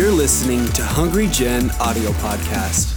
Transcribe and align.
You're 0.00 0.10
listening 0.10 0.64
to 0.68 0.82
Hungry 0.82 1.26
Gen 1.26 1.70
Audio 1.78 2.10
Podcast. 2.12 2.96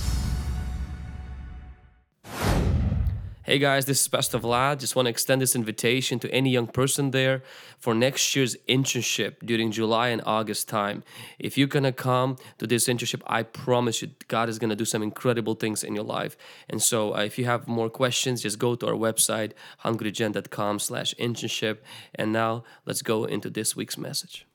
Hey 3.43 3.59
guys, 3.59 3.83
this 3.83 3.99
is 3.99 4.07
Pastor 4.07 4.39
Vlad. 4.39 4.79
Just 4.79 4.95
want 4.95 5.07
to 5.07 5.09
extend 5.09 5.41
this 5.41 5.53
invitation 5.53 6.17
to 6.19 6.31
any 6.31 6.49
young 6.51 6.67
person 6.67 7.11
there 7.11 7.43
for 7.77 7.93
next 7.93 8.33
year's 8.37 8.55
internship 8.69 9.45
during 9.45 9.69
July 9.69 10.07
and 10.15 10.21
August 10.25 10.69
time. 10.69 11.03
If 11.39 11.57
you're 11.57 11.67
gonna 11.67 11.91
come 11.91 12.37
to 12.59 12.65
this 12.65 12.87
internship, 12.87 13.21
I 13.27 13.43
promise 13.43 14.01
you, 14.01 14.11
God 14.29 14.47
is 14.47 14.57
gonna 14.57 14.77
do 14.77 14.85
some 14.85 15.03
incredible 15.03 15.55
things 15.55 15.83
in 15.83 15.95
your 15.95 16.05
life. 16.05 16.37
And 16.69 16.81
so, 16.81 17.17
uh, 17.17 17.19
if 17.19 17.37
you 17.37 17.43
have 17.43 17.67
more 17.67 17.89
questions, 17.89 18.43
just 18.43 18.59
go 18.59 18.75
to 18.75 18.87
our 18.87 18.93
website 18.93 19.51
hungrygen.com 19.83 20.79
slash 20.79 21.13
internship. 21.15 21.79
And 22.15 22.31
now, 22.31 22.63
let's 22.85 23.01
go 23.01 23.25
into 23.25 23.49
this 23.49 23.75
week's 23.75 23.97
message. 23.97 24.45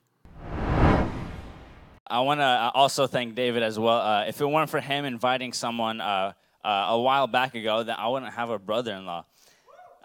I 2.11 2.21
want 2.21 2.41
to 2.41 2.71
also 2.75 3.07
thank 3.07 3.35
David 3.35 3.63
as 3.63 3.79
well. 3.79 4.01
Uh, 4.01 4.25
if 4.25 4.41
it 4.41 4.47
weren't 4.47 4.71
for 4.71 4.81
him 4.81 5.05
inviting 5.05 5.53
someone 5.53 6.01
uh, 6.01 6.33
uh, 6.65 6.87
a 6.89 6.99
while 6.99 7.27
back 7.27 7.55
ago, 7.55 7.83
then 7.83 7.97
I 7.99 8.09
wouldn't 8.09 8.33
have 8.33 8.49
a 8.49 8.59
brother-in-law. 8.59 9.25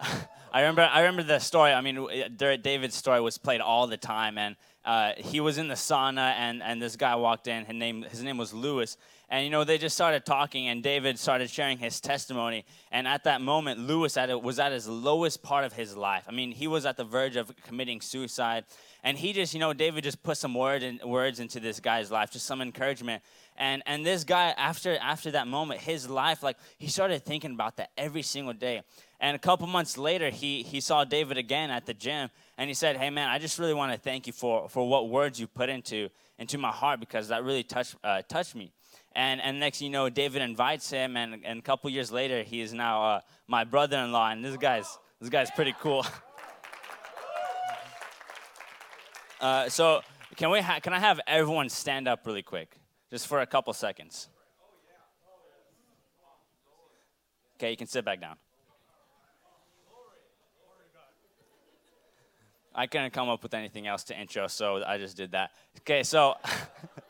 I 0.52 0.60
remember, 0.60 0.82
I 0.82 1.00
remember 1.00 1.22
the 1.22 1.38
story. 1.38 1.72
I 1.72 1.80
mean, 1.80 2.06
David's 2.36 2.94
story 2.94 3.20
was 3.20 3.38
played 3.38 3.60
all 3.60 3.86
the 3.86 3.96
time, 3.96 4.38
and 4.38 4.54
uh, 4.84 5.12
he 5.16 5.40
was 5.40 5.56
in 5.56 5.68
the 5.68 5.74
sauna, 5.74 6.34
and, 6.34 6.62
and 6.62 6.80
this 6.80 6.94
guy 6.94 7.16
walked 7.16 7.48
in. 7.48 7.64
His 7.64 7.74
name, 7.74 8.02
his 8.02 8.22
name 8.22 8.36
was 8.36 8.52
Lewis, 8.52 8.96
and 9.28 9.44
you 9.44 9.50
know 9.50 9.64
they 9.64 9.78
just 9.78 9.94
started 9.94 10.24
talking, 10.24 10.68
and 10.68 10.82
David 10.82 11.18
started 11.18 11.48
sharing 11.50 11.78
his 11.78 12.00
testimony. 12.00 12.64
And 12.92 13.08
at 13.08 13.24
that 13.24 13.40
moment, 13.40 13.80
Lewis 13.80 14.16
at 14.16 14.42
was 14.42 14.58
at 14.58 14.72
his 14.72 14.86
lowest 14.86 15.42
part 15.42 15.64
of 15.64 15.72
his 15.72 15.96
life. 15.96 16.24
I 16.28 16.32
mean, 16.32 16.52
he 16.52 16.66
was 16.66 16.84
at 16.84 16.96
the 16.96 17.04
verge 17.04 17.36
of 17.36 17.52
committing 17.62 18.00
suicide, 18.00 18.64
and 19.02 19.16
he 19.16 19.32
just, 19.32 19.54
you 19.54 19.60
know, 19.60 19.72
David 19.72 20.04
just 20.04 20.22
put 20.22 20.36
some 20.36 20.54
word 20.54 20.82
in, 20.82 21.00
words 21.04 21.40
into 21.40 21.60
this 21.60 21.80
guy's 21.80 22.10
life, 22.10 22.30
just 22.30 22.46
some 22.46 22.60
encouragement. 22.60 23.22
And 23.56 23.82
and 23.86 24.04
this 24.04 24.24
guy, 24.24 24.54
after 24.56 24.96
after 25.00 25.30
that 25.30 25.46
moment, 25.46 25.80
his 25.80 26.08
life, 26.08 26.42
like 26.42 26.56
he 26.78 26.88
started 26.88 27.24
thinking 27.24 27.52
about 27.52 27.76
that 27.76 27.90
every 27.96 28.22
single 28.22 28.54
day. 28.54 28.82
And 29.20 29.34
a 29.34 29.38
couple 29.38 29.66
months 29.66 29.96
later, 29.96 30.30
he 30.30 30.62
he 30.62 30.80
saw 30.80 31.04
David 31.04 31.38
again 31.38 31.70
at 31.70 31.86
the 31.86 31.94
gym, 31.94 32.30
and 32.58 32.68
he 32.68 32.74
said, 32.74 32.96
"Hey 32.96 33.10
man, 33.10 33.28
I 33.30 33.38
just 33.38 33.58
really 33.58 33.74
want 33.74 33.92
to 33.92 33.98
thank 33.98 34.26
you 34.26 34.32
for 34.32 34.68
for 34.68 34.86
what 34.88 35.08
words 35.08 35.40
you 35.40 35.46
put 35.46 35.70
into 35.70 36.10
into 36.38 36.58
my 36.58 36.70
heart 36.70 37.00
because 37.00 37.28
that 37.28 37.42
really 37.42 37.62
touched 37.62 37.96
uh, 38.04 38.22
touched 38.28 38.54
me." 38.54 38.72
And 39.14 39.40
and 39.40 39.60
next 39.60 39.80
you 39.80 39.90
know, 39.90 40.08
David 40.08 40.42
invites 40.42 40.90
him, 40.90 41.16
and 41.16 41.44
and 41.44 41.58
a 41.58 41.62
couple 41.62 41.90
years 41.90 42.10
later, 42.10 42.42
he 42.42 42.60
is 42.60 42.72
now 42.72 43.04
uh, 43.04 43.20
my 43.46 43.64
brother-in-law, 43.64 44.30
and 44.30 44.44
this 44.44 44.56
guy's 44.56 44.98
this 45.20 45.30
guy's 45.30 45.50
pretty 45.50 45.74
cool. 45.80 46.04
uh, 49.40 49.68
so 49.68 50.00
can 50.36 50.50
we 50.50 50.60
ha- 50.60 50.80
can 50.80 50.92
I 50.92 50.98
have 50.98 51.20
everyone 51.26 51.68
stand 51.68 52.08
up 52.08 52.26
really 52.26 52.42
quick? 52.42 52.76
just 53.14 53.28
for 53.28 53.42
a 53.42 53.46
couple 53.46 53.72
seconds. 53.72 54.28
Okay, 57.56 57.70
you 57.70 57.76
can 57.76 57.86
sit 57.86 58.04
back 58.04 58.20
down. 58.20 58.34
I 62.74 62.88
couldn't 62.88 63.12
come 63.12 63.28
up 63.28 63.40
with 63.40 63.54
anything 63.54 63.86
else 63.86 64.02
to 64.04 64.20
intro, 64.20 64.48
so 64.48 64.82
I 64.84 64.98
just 64.98 65.16
did 65.16 65.30
that. 65.30 65.52
Okay, 65.82 66.02
so 66.02 66.34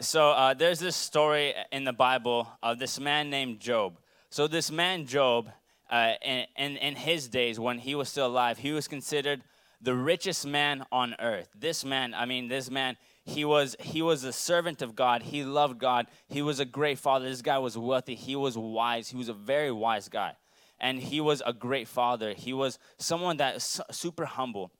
so 0.00 0.30
uh, 0.30 0.54
there's 0.54 0.78
this 0.78 0.96
story 0.96 1.54
in 1.72 1.84
the 1.84 1.92
Bible 1.92 2.48
of 2.62 2.78
this 2.78 3.00
man 3.00 3.30
named 3.30 3.60
Job. 3.60 3.98
So 4.28 4.46
this 4.46 4.70
man 4.70 5.06
Job, 5.06 5.50
uh, 5.90 6.12
in, 6.22 6.44
in, 6.56 6.76
in 6.76 6.96
his 6.96 7.28
days 7.28 7.58
when 7.58 7.78
he 7.78 7.94
was 7.94 8.08
still 8.08 8.26
alive, 8.26 8.58
he 8.58 8.72
was 8.72 8.88
considered 8.88 9.42
the 9.80 9.94
richest 9.94 10.46
man 10.46 10.84
on 10.92 11.14
earth. 11.20 11.48
This 11.58 11.84
man, 11.84 12.14
I 12.14 12.26
mean, 12.26 12.48
this 12.48 12.70
man, 12.70 12.96
he 13.24 13.44
was 13.44 13.74
he 13.80 14.02
was 14.02 14.22
a 14.24 14.32
servant 14.32 14.82
of 14.82 14.94
God. 14.94 15.22
He 15.22 15.44
loved 15.44 15.78
God. 15.78 16.06
He 16.28 16.42
was 16.42 16.60
a 16.60 16.64
great 16.64 16.98
father. 16.98 17.28
This 17.28 17.42
guy 17.42 17.58
was 17.58 17.76
wealthy. 17.76 18.14
He 18.14 18.36
was 18.36 18.56
wise. 18.56 19.08
He 19.08 19.16
was 19.16 19.28
a 19.28 19.34
very 19.34 19.72
wise 19.72 20.08
guy. 20.08 20.32
And 20.78 21.00
he 21.00 21.20
was 21.20 21.42
a 21.44 21.52
great 21.52 21.88
father. 21.88 22.34
He 22.34 22.52
was 22.52 22.78
someone 22.98 23.38
that 23.38 23.62
super 23.62 24.26
humble. 24.26 24.70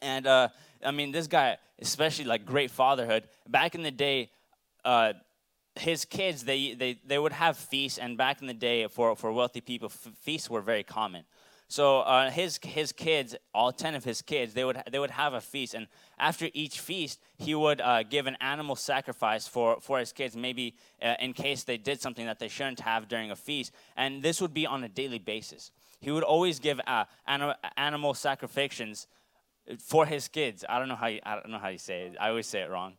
And 0.00 0.26
uh, 0.26 0.48
I 0.84 0.92
mean, 0.92 1.12
this 1.12 1.26
guy, 1.26 1.58
especially 1.80 2.24
like 2.24 2.46
great 2.46 2.70
fatherhood. 2.70 3.24
Back 3.48 3.74
in 3.74 3.82
the 3.82 3.90
day, 3.90 4.30
uh, 4.84 5.14
his 5.76 6.04
kids 6.04 6.44
they, 6.44 6.74
they 6.74 7.00
they 7.06 7.18
would 7.18 7.32
have 7.32 7.56
feasts, 7.56 7.98
and 7.98 8.16
back 8.16 8.40
in 8.40 8.46
the 8.46 8.54
day, 8.54 8.86
for 8.88 9.16
for 9.16 9.32
wealthy 9.32 9.60
people, 9.60 9.88
feasts 9.88 10.48
were 10.48 10.60
very 10.60 10.84
common. 10.84 11.24
So 11.68 12.00
uh, 12.00 12.30
his 12.30 12.60
his 12.62 12.92
kids, 12.92 13.34
all 13.52 13.72
ten 13.72 13.94
of 13.94 14.04
his 14.04 14.22
kids, 14.22 14.54
they 14.54 14.64
would 14.64 14.80
they 14.90 14.98
would 14.98 15.10
have 15.10 15.34
a 15.34 15.40
feast, 15.40 15.74
and 15.74 15.88
after 16.18 16.48
each 16.52 16.78
feast, 16.78 17.20
he 17.38 17.54
would 17.54 17.80
uh, 17.80 18.02
give 18.04 18.26
an 18.26 18.36
animal 18.40 18.76
sacrifice 18.76 19.48
for 19.48 19.80
for 19.80 19.98
his 19.98 20.12
kids, 20.12 20.36
maybe 20.36 20.76
uh, 21.02 21.14
in 21.18 21.32
case 21.32 21.64
they 21.64 21.76
did 21.76 22.00
something 22.00 22.26
that 22.26 22.38
they 22.38 22.48
shouldn't 22.48 22.80
have 22.80 23.08
during 23.08 23.30
a 23.30 23.36
feast, 23.36 23.72
and 23.96 24.22
this 24.22 24.40
would 24.40 24.54
be 24.54 24.66
on 24.66 24.84
a 24.84 24.88
daily 24.88 25.18
basis. 25.18 25.72
He 26.00 26.10
would 26.10 26.22
always 26.22 26.58
give 26.60 26.80
uh, 26.86 27.06
animal, 27.26 27.54
animal 27.76 28.14
sacrifices 28.14 29.06
for 29.78 30.04
his 30.04 30.28
kids. 30.28 30.64
I 30.68 30.78
don't 30.78 30.88
know 30.88 30.96
how 30.96 31.06
you, 31.06 31.20
I 31.24 31.34
don't 31.36 31.50
know 31.50 31.58
how 31.58 31.68
you 31.68 31.78
say 31.78 32.02
it. 32.02 32.16
I 32.20 32.28
always 32.28 32.46
say 32.46 32.60
it 32.60 32.70
wrong. 32.70 32.94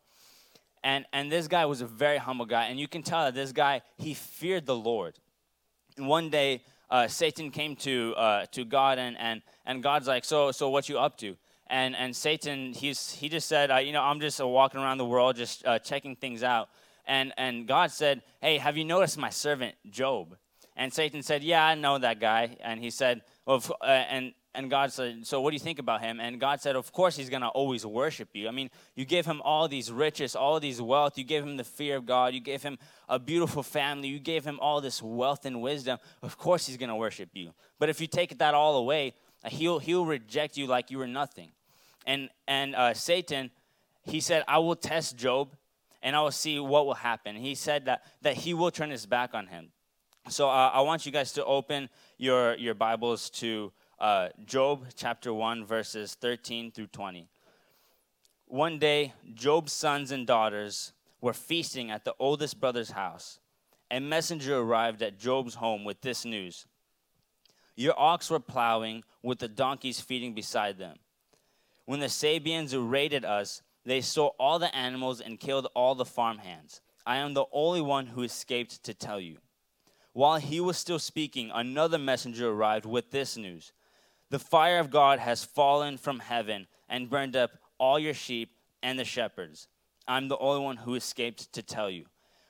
And 0.86 1.04
and 1.12 1.32
this 1.32 1.48
guy 1.48 1.66
was 1.66 1.80
a 1.80 1.86
very 1.86 2.16
humble 2.16 2.46
guy, 2.46 2.66
and 2.66 2.78
you 2.78 2.86
can 2.86 3.02
tell 3.02 3.24
that 3.24 3.34
this 3.34 3.50
guy 3.50 3.82
he 3.98 4.14
feared 4.14 4.66
the 4.66 4.76
Lord. 4.76 5.18
One 5.98 6.30
day 6.30 6.62
uh, 6.88 7.08
Satan 7.08 7.50
came 7.50 7.74
to 7.76 8.14
uh, 8.16 8.46
to 8.52 8.64
God 8.64 8.96
and, 8.98 9.16
and 9.18 9.42
and 9.64 9.82
God's 9.82 10.06
like, 10.06 10.24
so 10.24 10.52
so 10.52 10.70
what 10.70 10.88
you 10.88 10.96
up 10.96 11.18
to? 11.18 11.36
And 11.66 11.96
and 11.96 12.14
Satan 12.14 12.72
he's 12.72 13.10
he 13.10 13.28
just 13.28 13.48
said, 13.48 13.72
uh, 13.72 13.78
you 13.78 13.92
know, 13.92 14.00
I'm 14.00 14.20
just 14.20 14.40
uh, 14.40 14.46
walking 14.46 14.78
around 14.78 14.98
the 14.98 15.04
world 15.04 15.34
just 15.34 15.66
uh, 15.66 15.80
checking 15.80 16.14
things 16.14 16.44
out. 16.44 16.68
And 17.04 17.32
and 17.36 17.66
God 17.66 17.90
said, 17.90 18.22
hey, 18.40 18.58
have 18.58 18.76
you 18.76 18.84
noticed 18.84 19.18
my 19.18 19.30
servant 19.30 19.74
Job? 19.90 20.36
And 20.76 20.92
Satan 20.92 21.22
said, 21.22 21.42
yeah, 21.42 21.66
I 21.66 21.74
know 21.74 21.98
that 21.98 22.20
guy. 22.20 22.56
And 22.60 22.78
he 22.78 22.90
said, 22.90 23.22
well, 23.44 23.60
uh, 23.80 23.86
and 23.86 24.34
and 24.56 24.70
God 24.70 24.92
said, 24.92 25.26
So 25.26 25.40
what 25.40 25.50
do 25.50 25.54
you 25.54 25.60
think 25.60 25.78
about 25.78 26.00
him? 26.00 26.18
And 26.18 26.40
God 26.40 26.60
said, 26.60 26.74
Of 26.76 26.92
course, 26.92 27.16
he's 27.16 27.28
going 27.28 27.42
to 27.42 27.48
always 27.48 27.84
worship 27.84 28.30
you. 28.32 28.48
I 28.48 28.50
mean, 28.50 28.70
you 28.94 29.04
gave 29.04 29.26
him 29.26 29.42
all 29.42 29.68
these 29.68 29.92
riches, 29.92 30.34
all 30.34 30.58
these 30.58 30.80
wealth. 30.80 31.18
You 31.18 31.24
gave 31.24 31.42
him 31.42 31.56
the 31.56 31.64
fear 31.64 31.96
of 31.96 32.06
God. 32.06 32.34
You 32.34 32.40
gave 32.40 32.62
him 32.62 32.78
a 33.08 33.18
beautiful 33.18 33.62
family. 33.62 34.08
You 34.08 34.18
gave 34.18 34.44
him 34.44 34.58
all 34.60 34.80
this 34.80 35.02
wealth 35.02 35.44
and 35.44 35.60
wisdom. 35.60 35.98
Of 36.22 36.38
course, 36.38 36.66
he's 36.66 36.76
going 36.76 36.88
to 36.88 36.96
worship 36.96 37.30
you. 37.34 37.52
But 37.78 37.88
if 37.88 38.00
you 38.00 38.06
take 38.06 38.38
that 38.38 38.54
all 38.54 38.76
away, 38.78 39.14
he'll, 39.46 39.78
he'll 39.78 40.06
reject 40.06 40.56
you 40.56 40.66
like 40.66 40.90
you 40.90 40.98
were 40.98 41.06
nothing. 41.06 41.52
And, 42.06 42.30
and 42.48 42.74
uh, 42.74 42.94
Satan, 42.94 43.50
he 44.04 44.20
said, 44.20 44.44
I 44.48 44.58
will 44.58 44.76
test 44.76 45.16
Job 45.16 45.54
and 46.02 46.14
I 46.16 46.22
will 46.22 46.30
see 46.30 46.58
what 46.58 46.86
will 46.86 46.94
happen. 46.94 47.36
He 47.36 47.54
said 47.54 47.84
that, 47.86 48.04
that 48.22 48.34
he 48.34 48.54
will 48.54 48.70
turn 48.70 48.90
his 48.90 49.06
back 49.06 49.34
on 49.34 49.48
him. 49.48 49.68
So 50.28 50.48
uh, 50.48 50.70
I 50.72 50.80
want 50.80 51.06
you 51.06 51.12
guys 51.12 51.32
to 51.32 51.44
open 51.44 51.88
your, 52.18 52.56
your 52.56 52.74
Bibles 52.74 53.30
to 53.30 53.72
uh, 53.98 54.28
Job 54.44 54.86
chapter 54.94 55.32
1, 55.32 55.64
verses 55.64 56.14
13 56.20 56.70
through 56.70 56.88
20. 56.88 57.28
One 58.46 58.78
day, 58.78 59.14
Job's 59.34 59.72
sons 59.72 60.10
and 60.10 60.26
daughters 60.26 60.92
were 61.20 61.32
feasting 61.32 61.90
at 61.90 62.04
the 62.04 62.14
oldest 62.18 62.60
brother's 62.60 62.90
house. 62.90 63.40
A 63.90 64.00
messenger 64.00 64.58
arrived 64.58 65.02
at 65.02 65.18
Job's 65.18 65.54
home 65.54 65.84
with 65.84 66.00
this 66.00 66.24
news 66.24 66.66
Your 67.74 67.98
ox 67.98 68.30
were 68.30 68.40
plowing, 68.40 69.04
with 69.22 69.38
the 69.38 69.48
donkeys 69.48 70.00
feeding 70.00 70.34
beside 70.34 70.78
them. 70.78 70.96
When 71.84 72.00
the 72.00 72.06
Sabeans 72.06 72.74
raided 72.74 73.24
us, 73.24 73.62
they 73.84 74.00
stole 74.00 74.34
all 74.38 74.58
the 74.58 74.74
animals 74.74 75.20
and 75.20 75.40
killed 75.40 75.68
all 75.74 75.94
the 75.94 76.04
farmhands. 76.04 76.80
I 77.06 77.18
am 77.18 77.34
the 77.34 77.44
only 77.52 77.80
one 77.80 78.08
who 78.08 78.22
escaped 78.22 78.82
to 78.82 78.94
tell 78.94 79.20
you. 79.20 79.38
While 80.12 80.38
he 80.38 80.60
was 80.60 80.76
still 80.76 80.98
speaking, 80.98 81.50
another 81.54 81.98
messenger 81.98 82.48
arrived 82.48 82.86
with 82.86 83.10
this 83.10 83.36
news 83.36 83.72
the 84.30 84.38
fire 84.38 84.78
of 84.78 84.90
God 84.90 85.18
has 85.18 85.44
fallen 85.44 85.96
from 85.96 86.18
heaven 86.20 86.66
and 86.88 87.10
burned 87.10 87.36
up 87.36 87.52
all 87.78 87.98
your 87.98 88.14
sheep 88.14 88.50
and 88.82 88.98
the 88.98 89.04
shepherds. 89.04 89.68
I'm 90.08 90.28
the 90.28 90.38
only 90.38 90.62
one 90.62 90.76
who 90.76 90.94
escaped 90.94 91.52
to 91.52 91.62
tell 91.62 91.90
you. 91.90 92.04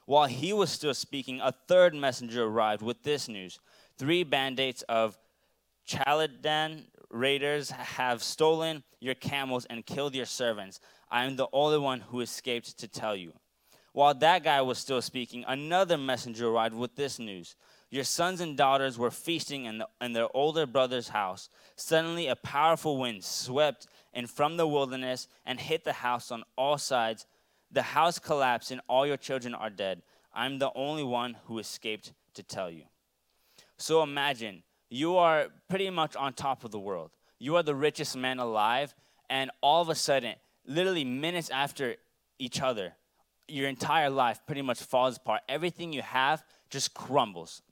While 0.04 0.26
he 0.26 0.52
was 0.52 0.70
still 0.70 0.94
speaking, 0.94 1.40
a 1.40 1.52
third 1.66 1.94
messenger 1.94 2.44
arrived 2.44 2.82
with 2.82 3.02
this 3.02 3.28
news 3.28 3.58
Three 3.98 4.24
bandits 4.24 4.82
of 4.82 5.16
Chaldean 5.86 6.86
raiders 7.10 7.70
have 7.70 8.22
stolen 8.22 8.82
your 9.00 9.14
camels 9.14 9.64
and 9.66 9.86
killed 9.86 10.14
your 10.14 10.26
servants. 10.26 10.80
I 11.10 11.24
am 11.24 11.36
the 11.36 11.48
only 11.52 11.78
one 11.78 12.00
who 12.00 12.20
escaped 12.20 12.78
to 12.78 12.88
tell 12.88 13.16
you. 13.16 13.32
While 13.96 14.12
that 14.16 14.44
guy 14.44 14.60
was 14.60 14.76
still 14.76 15.00
speaking, 15.00 15.42
another 15.48 15.96
messenger 15.96 16.48
arrived 16.48 16.74
with 16.74 16.96
this 16.96 17.18
news 17.18 17.56
your 17.88 18.04
sons 18.04 18.42
and 18.42 18.54
daughters 18.54 18.98
were 18.98 19.10
feasting 19.10 19.64
in, 19.64 19.78
the, 19.78 19.88
in 20.02 20.12
their 20.12 20.28
older 20.36 20.66
brother's 20.66 21.08
house. 21.08 21.48
Suddenly, 21.76 22.26
a 22.26 22.36
powerful 22.36 22.98
wind 22.98 23.24
swept 23.24 23.86
in 24.12 24.26
from 24.26 24.58
the 24.58 24.66
wilderness 24.66 25.28
and 25.46 25.58
hit 25.58 25.84
the 25.84 25.94
house 25.94 26.30
on 26.30 26.44
all 26.58 26.76
sides. 26.76 27.24
The 27.72 27.80
house 27.80 28.18
collapsed, 28.18 28.70
and 28.70 28.82
all 28.86 29.06
your 29.06 29.16
children 29.16 29.54
are 29.54 29.70
dead. 29.70 30.02
I'm 30.34 30.58
the 30.58 30.72
only 30.74 31.04
one 31.04 31.38
who 31.46 31.58
escaped 31.58 32.12
to 32.34 32.42
tell 32.42 32.70
you. 32.70 32.82
So 33.78 34.02
imagine 34.02 34.62
you 34.90 35.16
are 35.16 35.46
pretty 35.70 35.88
much 35.88 36.14
on 36.16 36.34
top 36.34 36.64
of 36.64 36.70
the 36.70 36.78
world. 36.78 37.12
You 37.38 37.56
are 37.56 37.62
the 37.62 37.74
richest 37.74 38.14
man 38.14 38.40
alive, 38.40 38.94
and 39.30 39.50
all 39.62 39.80
of 39.80 39.88
a 39.88 39.94
sudden, 39.94 40.34
literally 40.66 41.04
minutes 41.04 41.48
after 41.48 41.96
each 42.38 42.60
other, 42.60 42.92
your 43.48 43.68
entire 43.68 44.10
life 44.10 44.40
pretty 44.46 44.62
much 44.62 44.82
falls 44.82 45.16
apart. 45.16 45.42
Everything 45.48 45.92
you 45.92 46.02
have 46.02 46.44
just 46.70 46.94
crumbles. 46.94 47.62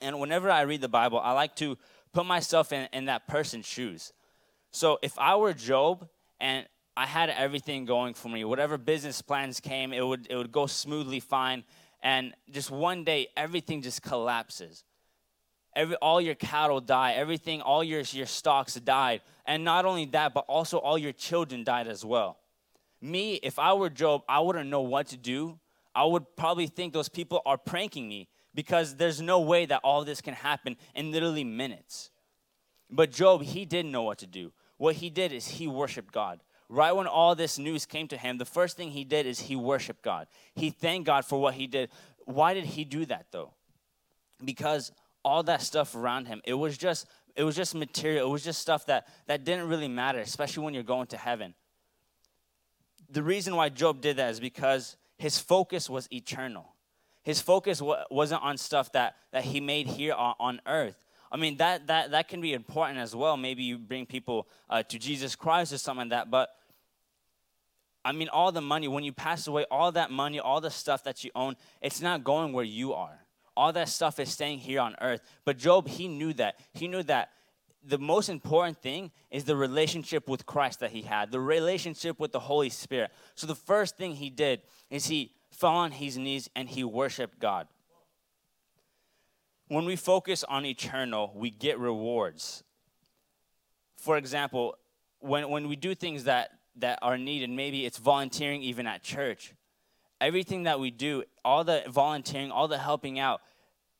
And 0.00 0.20
whenever 0.20 0.50
I 0.50 0.62
read 0.62 0.80
the 0.80 0.88
Bible, 0.88 1.18
I 1.18 1.32
like 1.32 1.56
to 1.56 1.76
put 2.12 2.26
myself 2.26 2.72
in, 2.72 2.88
in 2.92 3.06
that 3.06 3.26
person's 3.26 3.66
shoes. 3.66 4.12
So 4.70 4.98
if 5.02 5.18
I 5.18 5.36
were 5.36 5.52
Job 5.54 6.08
and 6.40 6.66
I 6.96 7.06
had 7.06 7.30
everything 7.30 7.84
going 7.84 8.14
for 8.14 8.28
me, 8.28 8.44
whatever 8.44 8.76
business 8.76 9.22
plans 9.22 9.60
came, 9.60 9.92
it 9.92 10.06
would, 10.06 10.26
it 10.30 10.36
would 10.36 10.52
go 10.52 10.66
smoothly 10.66 11.20
fine. 11.20 11.64
And 12.02 12.34
just 12.50 12.70
one 12.70 13.04
day, 13.04 13.28
everything 13.36 13.82
just 13.82 14.02
collapses. 14.02 14.84
Every, 15.74 15.96
all 15.96 16.20
your 16.20 16.34
cattle 16.34 16.80
die, 16.80 17.12
everything, 17.12 17.60
all 17.60 17.84
your, 17.84 18.00
your 18.00 18.26
stocks 18.26 18.74
died. 18.74 19.20
And 19.46 19.64
not 19.64 19.84
only 19.84 20.06
that, 20.06 20.34
but 20.34 20.44
also 20.48 20.78
all 20.78 20.98
your 20.98 21.12
children 21.12 21.64
died 21.64 21.86
as 21.86 22.04
well. 22.04 22.38
Me, 23.00 23.34
if 23.34 23.58
I 23.58 23.72
were 23.74 23.90
Job, 23.90 24.22
I 24.28 24.40
wouldn't 24.40 24.68
know 24.68 24.82
what 24.82 25.08
to 25.08 25.16
do. 25.16 25.58
I 25.94 26.04
would 26.04 26.36
probably 26.36 26.66
think 26.66 26.92
those 26.92 27.08
people 27.08 27.42
are 27.46 27.58
pranking 27.58 28.08
me 28.08 28.28
because 28.54 28.96
there's 28.96 29.20
no 29.20 29.40
way 29.40 29.66
that 29.66 29.80
all 29.84 30.04
this 30.04 30.20
can 30.20 30.34
happen 30.34 30.76
in 30.94 31.12
literally 31.12 31.44
minutes. 31.44 32.10
But 32.90 33.12
Job, 33.12 33.42
he 33.42 33.64
didn't 33.64 33.92
know 33.92 34.02
what 34.02 34.18
to 34.18 34.26
do. 34.26 34.52
What 34.78 34.96
he 34.96 35.10
did 35.10 35.32
is 35.32 35.46
he 35.46 35.66
worshiped 35.66 36.12
God. 36.12 36.40
Right 36.68 36.92
when 36.92 37.06
all 37.06 37.34
this 37.34 37.58
news 37.58 37.86
came 37.86 38.08
to 38.08 38.16
him, 38.16 38.38
the 38.38 38.44
first 38.44 38.76
thing 38.76 38.90
he 38.90 39.04
did 39.04 39.26
is 39.26 39.40
he 39.40 39.56
worshiped 39.56 40.02
God. 40.02 40.26
He 40.54 40.70
thanked 40.70 41.06
God 41.06 41.24
for 41.24 41.40
what 41.40 41.54
he 41.54 41.66
did. 41.66 41.90
Why 42.24 42.54
did 42.54 42.64
he 42.64 42.84
do 42.84 43.06
that 43.06 43.26
though? 43.30 43.54
Because 44.44 44.92
all 45.24 45.42
that 45.44 45.62
stuff 45.62 45.94
around 45.94 46.26
him, 46.26 46.40
it 46.44 46.54
was 46.54 46.76
just 46.76 47.06
it 47.34 47.44
was 47.44 47.56
just 47.56 47.74
material. 47.74 48.28
It 48.28 48.30
was 48.30 48.44
just 48.44 48.60
stuff 48.60 48.86
that 48.86 49.06
that 49.26 49.44
didn't 49.44 49.68
really 49.68 49.88
matter, 49.88 50.18
especially 50.18 50.64
when 50.64 50.74
you're 50.74 50.82
going 50.82 51.06
to 51.08 51.16
heaven. 51.16 51.54
The 53.10 53.22
reason 53.22 53.56
why 53.56 53.68
Job 53.70 54.00
did 54.00 54.16
that 54.16 54.30
is 54.30 54.40
because 54.40 54.96
his 55.16 55.38
focus 55.38 55.88
was 55.88 56.08
eternal. 56.12 56.72
His 57.22 57.40
focus 57.40 57.82
wasn't 58.10 58.42
on 58.42 58.56
stuff 58.56 58.92
that, 58.92 59.16
that 59.32 59.44
he 59.44 59.60
made 59.60 59.86
here 59.86 60.14
on, 60.14 60.34
on 60.38 60.60
earth. 60.66 60.98
I 61.30 61.36
mean, 61.36 61.58
that, 61.58 61.86
that, 61.88 62.12
that 62.12 62.28
can 62.28 62.40
be 62.40 62.54
important 62.54 62.98
as 62.98 63.14
well. 63.14 63.36
Maybe 63.36 63.62
you 63.62 63.76
bring 63.78 64.06
people 64.06 64.48
uh, 64.70 64.82
to 64.84 64.98
Jesus 64.98 65.36
Christ 65.36 65.72
or 65.72 65.78
something 65.78 66.08
like 66.08 66.10
that. 66.10 66.30
But 66.30 66.50
I 68.04 68.12
mean, 68.12 68.28
all 68.30 68.52
the 68.52 68.62
money, 68.62 68.88
when 68.88 69.04
you 69.04 69.12
pass 69.12 69.46
away, 69.46 69.66
all 69.70 69.92
that 69.92 70.10
money, 70.10 70.40
all 70.40 70.60
the 70.60 70.70
stuff 70.70 71.04
that 71.04 71.24
you 71.24 71.30
own, 71.34 71.56
it's 71.82 72.00
not 72.00 72.24
going 72.24 72.52
where 72.52 72.64
you 72.64 72.94
are. 72.94 73.18
All 73.56 73.72
that 73.72 73.88
stuff 73.88 74.18
is 74.20 74.30
staying 74.30 74.60
here 74.60 74.80
on 74.80 74.94
earth. 75.00 75.20
But 75.44 75.58
Job, 75.58 75.88
he 75.88 76.08
knew 76.08 76.32
that. 76.34 76.58
He 76.72 76.88
knew 76.88 77.02
that 77.02 77.30
the 77.84 77.98
most 77.98 78.28
important 78.28 78.78
thing 78.78 79.10
is 79.30 79.44
the 79.44 79.56
relationship 79.56 80.28
with 80.28 80.46
Christ 80.46 80.80
that 80.80 80.90
he 80.90 81.02
had, 81.02 81.30
the 81.30 81.40
relationship 81.40 82.18
with 82.18 82.32
the 82.32 82.40
Holy 82.40 82.70
Spirit. 82.70 83.10
So 83.34 83.46
the 83.46 83.54
first 83.54 83.96
thing 83.96 84.14
he 84.14 84.30
did 84.30 84.62
is 84.90 85.06
he 85.06 85.32
fell 85.50 85.74
on 85.74 85.92
his 85.92 86.18
knees 86.18 86.50
and 86.54 86.68
he 86.68 86.84
worshiped 86.84 87.38
God. 87.38 87.68
When 89.68 89.84
we 89.84 89.96
focus 89.96 90.44
on 90.44 90.64
eternal, 90.64 91.32
we 91.34 91.50
get 91.50 91.78
rewards. 91.78 92.62
For 93.96 94.16
example, 94.16 94.76
when, 95.20 95.48
when 95.48 95.68
we 95.68 95.76
do 95.76 95.94
things 95.94 96.24
that, 96.24 96.50
that 96.76 96.98
are 97.02 97.18
needed, 97.18 97.50
maybe 97.50 97.84
it's 97.84 97.98
volunteering 97.98 98.62
even 98.62 98.86
at 98.86 99.02
church. 99.02 99.54
Everything 100.20 100.64
that 100.64 100.80
we 100.80 100.90
do, 100.90 101.24
all 101.44 101.64
the 101.64 101.82
volunteering, 101.86 102.50
all 102.50 102.66
the 102.66 102.78
helping 102.78 103.18
out, 103.18 103.40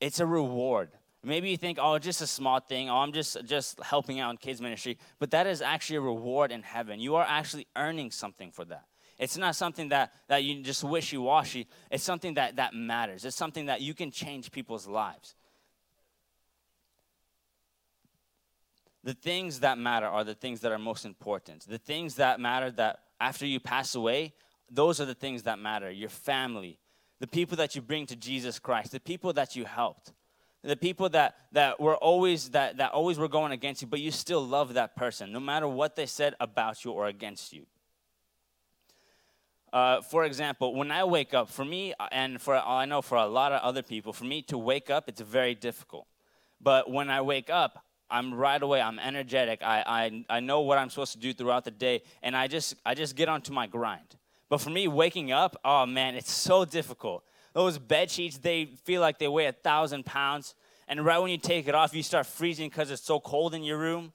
it's 0.01 0.21
a 0.21 0.27
reward. 0.27 0.91
Maybe 1.25 1.50
you 1.50 1.56
think, 1.56 1.79
oh, 1.81 1.99
just 1.99 2.23
a 2.23 2.26
small 2.26 2.61
thing. 2.61 2.88
Oh, 2.88 2.99
I'm 2.99 3.12
just 3.12 3.37
just 3.44 3.81
helping 3.82 4.20
out 4.20 4.31
in 4.31 4.37
kids 4.37 4.61
ministry, 4.61 4.99
but 5.19 5.31
that 5.32 5.47
is 5.47 5.61
actually 5.61 5.97
a 5.97 6.00
reward 6.00 6.53
in 6.53 6.62
heaven. 6.62 7.00
You 7.00 7.17
are 7.17 7.26
actually 7.29 7.67
earning 7.76 8.11
something 8.11 8.53
for 8.53 8.65
that. 8.67 8.85
It's 9.19 9.37
not 9.37 9.56
something 9.56 9.88
that, 9.88 10.12
that 10.29 10.44
you 10.44 10.62
just 10.62 10.85
wishy-washy. 10.85 11.67
It's 11.91 12.05
something 12.05 12.35
that, 12.35 12.56
that 12.56 12.73
matters. 12.73 13.25
It's 13.25 13.37
something 13.37 13.67
that 13.67 13.81
you 13.81 13.93
can 13.93 14.12
change 14.12 14.53
people's 14.53 14.87
lives. 14.87 15.35
The 19.03 19.14
things 19.14 19.61
that 19.61 19.76
matter 19.76 20.06
are 20.06 20.23
the 20.23 20.35
things 20.35 20.61
that 20.61 20.71
are 20.71 20.79
most 20.79 21.05
important. 21.05 21.67
The 21.69 21.79
things 21.79 22.14
that 22.14 22.38
matter 22.38 22.71
that 22.73 23.00
after 23.21 23.44
you 23.44 23.59
pass 23.59 23.97
away, 23.97 24.35
those 24.71 25.00
are 25.00 25.05
the 25.05 25.14
things 25.14 25.43
that 25.44 25.59
matter. 25.59 25.91
Your 25.91 26.11
family, 26.11 26.79
the 27.19 27.26
people 27.26 27.56
that 27.56 27.75
you 27.75 27.82
bring 27.82 28.06
to 28.06 28.17
Jesus 28.17 28.61
Christ, 28.61 28.93
the 28.93 29.00
people 29.00 29.32
that 29.32 29.56
you 29.56 29.64
helped, 29.64 30.12
the 30.63 30.77
people 30.77 31.09
that, 31.11 31.37
that 31.53 31.81
were 31.81 31.97
always 31.97 32.51
that, 32.51 32.79
that 32.79 32.93
always 32.93 33.19
were 33.19 33.29
going 33.29 33.53
against 33.53 33.83
you, 33.83 33.89
but 33.89 34.01
you 34.01 34.11
still 34.11 34.45
love 34.45 34.75
that 34.75 34.97
person, 34.97 35.33
no 35.33 35.41
matter 35.41 35.69
what 35.69 35.97
they 35.97 36.07
said 36.07 36.35
about 36.41 36.85
you 36.85 36.93
or 36.93 37.07
against 37.07 37.53
you. 37.53 37.67
Uh, 39.73 40.01
for 40.01 40.25
example, 40.25 40.75
when 40.75 40.91
I 40.91 41.05
wake 41.05 41.35
up, 41.35 41.49
for 41.51 41.65
me, 41.65 41.93
and 42.11 42.41
for 42.41 42.57
I 42.57 42.87
know 42.87 43.03
for 43.03 43.19
a 43.19 43.27
lot 43.27 43.53
of 43.53 43.63
other 43.63 43.83
people, 43.83 44.13
for 44.13 44.25
me 44.25 44.43
to 44.43 44.57
wake 44.57 44.89
up, 44.89 45.09
it's 45.09 45.21
very 45.21 45.55
difficult. 45.55 46.07
But 46.61 46.91
when 46.91 47.11
I 47.11 47.21
wake 47.21 47.51
up, 47.51 47.85
I'm 48.11 48.33
right 48.33 48.61
away. 48.61 48.81
I'm 48.81 48.99
energetic. 48.99 49.61
I, 49.63 49.85
I, 49.87 50.37
I 50.37 50.41
know 50.41 50.63
what 50.63 50.79
I'm 50.79 50.89
supposed 50.89 51.13
to 51.13 51.19
do 51.19 51.35
throughout 51.35 51.65
the 51.65 51.71
day, 51.71 52.03
and 52.23 52.35
I 52.35 52.49
just 52.49 52.75
I 52.85 52.95
just 52.95 53.15
get 53.15 53.29
onto 53.29 53.53
my 53.53 53.67
grind. 53.67 54.17
But 54.49 54.63
for 54.63 54.71
me, 54.71 54.89
waking 54.89 55.31
up, 55.31 55.57
oh 55.65 55.85
man, 55.85 56.15
it's 56.15 56.33
so 56.33 56.65
difficult. 56.65 57.23
Those 57.59 57.77
bed 57.77 58.09
sheets, 58.09 58.39
they 58.39 58.67
feel 58.85 59.01
like 59.01 59.19
they 59.19 59.27
weigh 59.27 59.47
a 59.47 59.53
thousand 59.53 60.07
pounds, 60.07 60.55
and 60.87 61.05
right 61.05 61.19
when 61.19 61.33
you 61.33 61.39
take 61.39 61.67
it 61.67 61.75
off, 61.75 61.93
you 61.93 62.05
start 62.05 62.27
freezing 62.27 62.69
because 62.69 62.93
it's 62.93 63.03
so 63.03 63.19
cold 63.19 63.53
in 63.53 63.65
your 63.65 63.79
room. 63.79 64.13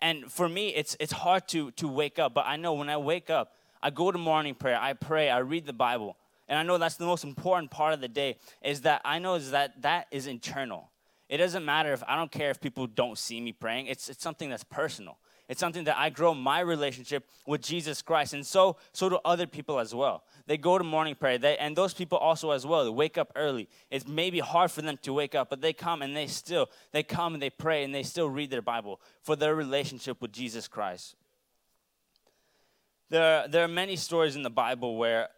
And 0.00 0.30
for 0.30 0.48
me, 0.48 0.68
it's 0.68 0.96
it's 1.00 1.10
hard 1.10 1.48
to 1.48 1.72
to 1.72 1.88
wake 1.88 2.20
up. 2.20 2.32
But 2.32 2.46
I 2.46 2.54
know 2.54 2.74
when 2.74 2.88
I 2.88 2.96
wake 2.96 3.28
up, 3.28 3.54
I 3.82 3.90
go 3.90 4.12
to 4.12 4.18
morning 4.18 4.54
prayer, 4.54 4.78
I 4.80 4.92
pray, 4.92 5.28
I 5.28 5.38
read 5.38 5.66
the 5.66 5.72
Bible. 5.72 6.16
And 6.46 6.60
I 6.60 6.62
know 6.62 6.78
that's 6.78 6.94
the 6.94 7.06
most 7.06 7.24
important 7.24 7.72
part 7.72 7.92
of 7.92 8.00
the 8.00 8.06
day 8.06 8.36
is 8.62 8.82
that 8.82 9.00
I 9.04 9.18
know 9.18 9.34
is 9.34 9.50
that 9.50 9.82
that 9.82 10.06
is 10.12 10.28
internal. 10.28 10.88
It 11.28 11.38
doesn't 11.38 11.64
matter 11.64 11.92
if 11.92 12.04
I 12.06 12.14
don't 12.14 12.30
care 12.30 12.50
if 12.50 12.60
people 12.60 12.86
don't 12.86 13.18
see 13.18 13.40
me 13.40 13.50
praying. 13.50 13.88
It's, 13.88 14.08
it's 14.08 14.22
something 14.22 14.48
that's 14.48 14.62
personal. 14.62 15.18
It's 15.48 15.60
something 15.60 15.84
that 15.84 15.96
I 15.96 16.10
grow 16.10 16.34
my 16.34 16.60
relationship 16.60 17.24
with 17.46 17.62
Jesus 17.62 18.02
Christ, 18.02 18.34
and 18.34 18.44
so 18.44 18.76
so 18.92 19.08
do 19.08 19.18
other 19.24 19.46
people 19.46 19.78
as 19.78 19.94
well. 19.94 20.24
They 20.46 20.56
go 20.56 20.76
to 20.76 20.84
morning 20.84 21.14
prayer, 21.14 21.38
they, 21.38 21.56
and 21.56 21.76
those 21.76 21.94
people 21.94 22.18
also 22.18 22.50
as 22.50 22.66
well. 22.66 22.84
They 22.84 22.90
wake 22.90 23.16
up 23.16 23.32
early. 23.36 23.68
It's 23.90 24.06
maybe 24.06 24.40
hard 24.40 24.70
for 24.70 24.82
them 24.82 24.98
to 25.02 25.12
wake 25.12 25.34
up, 25.34 25.50
but 25.50 25.60
they 25.60 25.72
come 25.72 26.02
and 26.02 26.16
they 26.16 26.26
still 26.26 26.68
they 26.92 27.02
come 27.02 27.34
and 27.34 27.42
they 27.42 27.50
pray 27.50 27.84
and 27.84 27.94
they 27.94 28.02
still 28.02 28.28
read 28.28 28.50
their 28.50 28.62
Bible 28.62 29.00
for 29.22 29.36
their 29.36 29.54
relationship 29.54 30.20
with 30.20 30.32
Jesus 30.32 30.66
Christ. 30.66 31.14
There, 33.08 33.22
are, 33.22 33.48
there 33.48 33.62
are 33.62 33.68
many 33.68 33.94
stories 33.94 34.34
in 34.34 34.42
the 34.42 34.50
Bible 34.50 34.96
where 34.96 35.28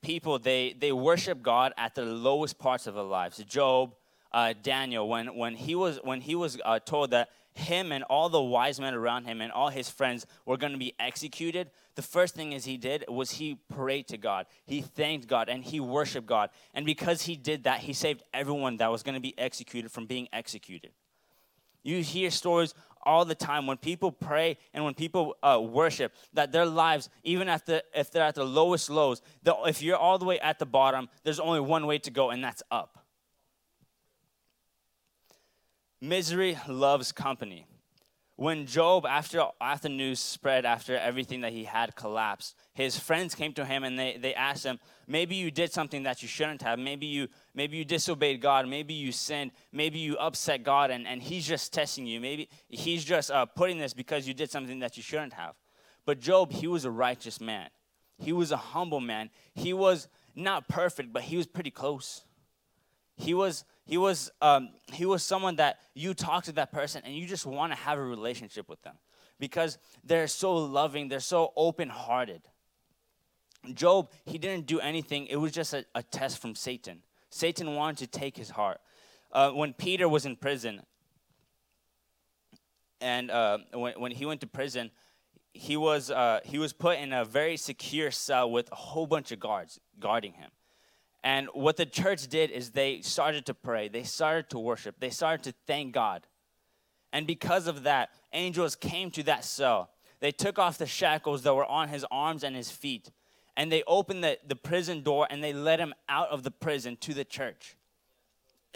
people 0.00 0.38
they, 0.38 0.74
they 0.78 0.92
worship 0.92 1.42
God 1.42 1.74
at 1.76 1.94
the 1.94 2.04
lowest 2.04 2.58
parts 2.58 2.86
of 2.86 2.94
their 2.94 3.04
lives. 3.04 3.36
Job, 3.44 3.94
uh, 4.32 4.54
Daniel, 4.62 5.06
when, 5.08 5.34
when 5.34 5.54
he 5.54 5.74
was, 5.74 5.98
when 6.02 6.22
he 6.22 6.34
was 6.34 6.58
uh, 6.64 6.78
told 6.78 7.10
that 7.10 7.28
him 7.58 7.92
and 7.92 8.04
all 8.04 8.28
the 8.28 8.42
wise 8.42 8.78
men 8.78 8.94
around 8.94 9.24
him 9.24 9.40
and 9.40 9.50
all 9.50 9.68
his 9.68 9.88
friends 9.88 10.26
were 10.44 10.56
going 10.56 10.72
to 10.72 10.78
be 10.78 10.94
executed, 10.98 11.70
the 11.94 12.02
first 12.02 12.34
thing 12.34 12.52
is 12.52 12.64
he 12.64 12.76
did 12.76 13.04
was 13.08 13.32
he 13.32 13.58
prayed 13.74 14.08
to 14.08 14.18
God. 14.18 14.46
He 14.64 14.80
thanked 14.82 15.26
God 15.26 15.48
and 15.48 15.64
he 15.64 15.80
worshiped 15.80 16.26
God. 16.26 16.50
And 16.74 16.84
because 16.84 17.22
he 17.22 17.36
did 17.36 17.64
that, 17.64 17.80
he 17.80 17.92
saved 17.92 18.22
everyone 18.32 18.76
that 18.78 18.90
was 18.90 19.02
going 19.02 19.14
to 19.14 19.20
be 19.20 19.36
executed 19.38 19.90
from 19.90 20.06
being 20.06 20.28
executed. 20.32 20.90
You 21.82 22.02
hear 22.02 22.30
stories 22.30 22.74
all 23.06 23.24
the 23.24 23.34
time 23.34 23.66
when 23.66 23.76
people 23.76 24.10
pray 24.10 24.58
and 24.74 24.84
when 24.84 24.92
people 24.92 25.36
uh, 25.42 25.60
worship 25.62 26.12
that 26.34 26.50
their 26.50 26.66
lives 26.66 27.08
even 27.22 27.48
after 27.48 27.80
if 27.94 28.10
they're 28.10 28.24
at 28.24 28.34
the 28.34 28.44
lowest 28.44 28.90
lows 28.90 29.22
the, 29.44 29.54
if 29.66 29.80
you're 29.80 29.96
all 29.96 30.18
the 30.18 30.24
way 30.24 30.40
at 30.40 30.58
the 30.58 30.66
bottom 30.66 31.08
there's 31.22 31.38
only 31.38 31.60
one 31.60 31.86
way 31.86 31.98
to 31.98 32.10
go 32.10 32.30
and 32.30 32.42
that's 32.42 32.64
up 32.72 33.05
misery 36.08 36.58
loves 36.68 37.12
company 37.12 37.66
when 38.36 38.66
Job, 38.66 39.06
after, 39.06 39.46
after 39.62 39.88
news 39.88 40.20
spread, 40.20 40.66
after 40.66 40.96
everything 40.96 41.40
that 41.40 41.52
he 41.52 41.64
had 41.64 41.96
collapsed, 41.96 42.54
his 42.74 42.98
friends 42.98 43.34
came 43.34 43.54
to 43.54 43.64
him 43.64 43.82
and 43.82 43.98
they, 43.98 44.18
they 44.20 44.34
asked 44.34 44.64
him, 44.64 44.78
maybe 45.06 45.34
you 45.36 45.50
did 45.50 45.72
something 45.72 46.02
that 46.02 46.20
you 46.20 46.28
shouldn't 46.28 46.60
have. 46.60 46.78
Maybe 46.78 47.06
you, 47.06 47.28
maybe 47.54 47.78
you 47.78 47.84
disobeyed 47.84 48.42
God. 48.42 48.68
Maybe 48.68 48.92
you 48.92 49.10
sinned. 49.10 49.52
Maybe 49.72 49.98
you 49.98 50.18
upset 50.18 50.62
God 50.62 50.90
and, 50.90 51.06
and 51.06 51.22
he's 51.22 51.46
just 51.46 51.72
testing 51.72 52.06
you. 52.06 52.20
Maybe 52.20 52.50
he's 52.68 53.04
just 53.04 53.30
uh, 53.30 53.46
putting 53.46 53.78
this 53.78 53.94
because 53.94 54.28
you 54.28 54.34
did 54.34 54.50
something 54.50 54.80
that 54.80 54.98
you 54.98 55.02
shouldn't 55.02 55.32
have. 55.32 55.54
But 56.04 56.20
Job, 56.20 56.52
he 56.52 56.66
was 56.66 56.84
a 56.84 56.90
righteous 56.90 57.40
man. 57.40 57.70
He 58.18 58.34
was 58.34 58.52
a 58.52 58.58
humble 58.58 59.00
man. 59.00 59.30
He 59.54 59.72
was 59.72 60.08
not 60.34 60.68
perfect, 60.68 61.10
but 61.10 61.22
he 61.22 61.38
was 61.38 61.46
pretty 61.46 61.70
close. 61.70 62.22
He 63.16 63.34
was 63.34 63.64
he 63.84 63.96
was 63.96 64.30
um, 64.42 64.70
he 64.92 65.06
was 65.06 65.22
someone 65.22 65.56
that 65.56 65.78
you 65.94 66.12
talk 66.12 66.44
to 66.44 66.52
that 66.52 66.70
person 66.72 67.02
and 67.04 67.14
you 67.14 67.26
just 67.26 67.46
want 67.46 67.72
to 67.72 67.78
have 67.78 67.98
a 67.98 68.02
relationship 68.02 68.68
with 68.68 68.82
them 68.82 68.96
because 69.38 69.78
they're 70.04 70.28
so 70.28 70.54
loving 70.54 71.08
they're 71.08 71.20
so 71.20 71.52
open-hearted. 71.56 72.42
Job 73.72 74.10
he 74.24 74.38
didn't 74.38 74.66
do 74.66 74.80
anything 74.80 75.26
it 75.26 75.36
was 75.36 75.52
just 75.52 75.72
a, 75.72 75.84
a 75.94 76.02
test 76.02 76.38
from 76.38 76.54
satan. 76.54 77.02
Satan 77.30 77.74
wanted 77.74 77.98
to 78.10 78.18
take 78.18 78.36
his 78.36 78.50
heart. 78.50 78.80
Uh, 79.32 79.50
when 79.50 79.72
peter 79.72 80.08
was 80.08 80.26
in 80.26 80.36
prison 80.36 80.82
and 83.00 83.30
uh, 83.30 83.58
when, 83.72 83.94
when 83.94 84.12
he 84.12 84.26
went 84.26 84.40
to 84.40 84.46
prison 84.46 84.90
he 85.52 85.76
was 85.76 86.10
uh, 86.10 86.40
he 86.44 86.58
was 86.58 86.72
put 86.72 86.98
in 86.98 87.12
a 87.12 87.24
very 87.24 87.56
secure 87.56 88.10
cell 88.10 88.50
with 88.50 88.70
a 88.70 88.74
whole 88.74 89.06
bunch 89.06 89.32
of 89.32 89.40
guards 89.40 89.80
guarding 89.98 90.34
him. 90.34 90.50
And 91.26 91.48
what 91.54 91.76
the 91.76 91.86
church 91.86 92.28
did 92.28 92.52
is 92.52 92.70
they 92.70 93.00
started 93.00 93.46
to 93.46 93.54
pray, 93.54 93.88
they 93.88 94.04
started 94.04 94.48
to 94.50 94.60
worship, 94.60 95.00
they 95.00 95.10
started 95.10 95.42
to 95.42 95.54
thank 95.66 95.92
God. 95.92 96.24
And 97.12 97.26
because 97.26 97.66
of 97.66 97.82
that, 97.82 98.10
angels 98.32 98.76
came 98.76 99.10
to 99.10 99.24
that 99.24 99.44
cell. 99.44 99.90
They 100.20 100.30
took 100.30 100.56
off 100.56 100.78
the 100.78 100.86
shackles 100.86 101.42
that 101.42 101.52
were 101.52 101.66
on 101.66 101.88
his 101.88 102.06
arms 102.12 102.44
and 102.44 102.54
his 102.54 102.70
feet, 102.70 103.10
and 103.56 103.72
they 103.72 103.82
opened 103.88 104.22
the, 104.22 104.38
the 104.46 104.54
prison 104.54 105.02
door 105.02 105.26
and 105.28 105.42
they 105.42 105.52
let 105.52 105.80
him 105.80 105.94
out 106.08 106.28
of 106.28 106.44
the 106.44 106.52
prison 106.52 106.96
to 107.00 107.12
the 107.12 107.24
church. 107.24 107.76